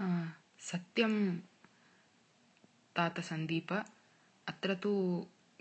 [0.00, 1.14] सत्यं
[2.96, 3.72] तात सन्दीप
[4.48, 4.92] अत्र तु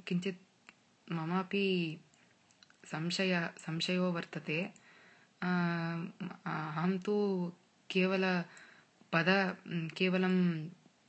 [0.07, 0.71] किञ्चित्
[1.17, 1.65] ममापि
[2.92, 3.34] संशय
[3.65, 4.60] संशयो वर्तते
[5.44, 7.15] अहं तु
[7.89, 8.25] केवल
[9.13, 9.29] पद
[9.97, 10.36] केवलं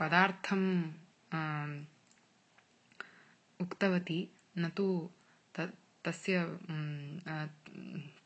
[0.00, 0.64] पदार्थं
[3.60, 4.20] उक्तवती
[4.58, 4.88] न तु
[6.04, 6.44] तस्य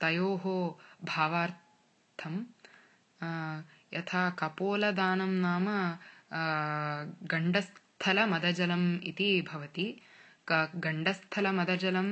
[0.03, 0.45] तयोः
[1.13, 2.35] भावार्थं
[3.95, 5.67] यथा कपोलदानं नाम
[7.33, 9.87] गण्डस्थलमदजलम् इति भवति।
[10.51, 10.53] क
[10.85, 12.09] गण्डस्थलमदजलं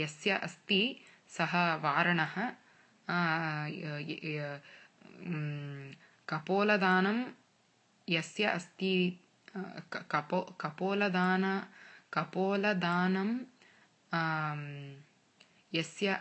[0.00, 0.80] यस्य अस्ति
[1.36, 1.52] सः
[1.84, 2.34] वारणः
[6.32, 7.18] कपोलदानं
[8.08, 8.94] यस्य अस्ति
[10.12, 11.44] कपो कपोलदान
[12.14, 13.30] कपोलदानं
[15.78, 16.12] यस्य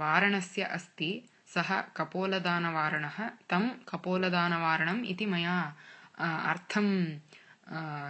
[0.00, 1.10] वारणस्य अस्ति
[1.54, 5.76] सः कपोलदानवारणः तं कपोलदानवारणम् इति मया
[6.20, 6.88] अर्थं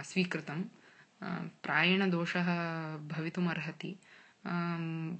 [0.09, 0.63] स्वीकृतं.
[1.63, 2.47] प्रायेण दोषः
[3.07, 3.91] भवितुमर्हति.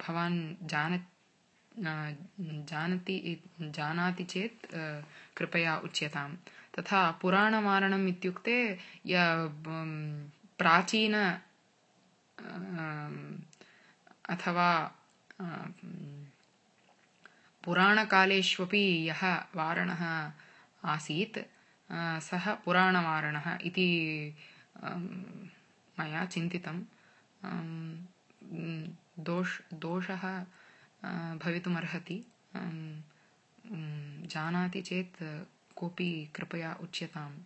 [0.02, 1.04] भवान् जान
[2.70, 4.66] जानाति जानाति चेत्
[5.36, 6.36] कृपया उच्यताम्।
[6.78, 9.14] तथा पुराणवारणम् इत्युक्ते य
[10.58, 11.14] प्राचीन
[14.28, 14.70] अथवा
[17.68, 19.22] पुराणकालेष्वपि यः
[19.56, 20.02] वारणः
[20.92, 21.38] आसीत्
[22.26, 23.88] सः पुराणवारणः इति
[25.98, 26.78] मया चिन्तितं
[29.28, 30.24] दोष् दोषः
[31.44, 32.18] भवितुमर्हति।
[34.34, 35.22] जानाति चेत्
[35.76, 37.36] कोऽपि कृपया उच्यताम्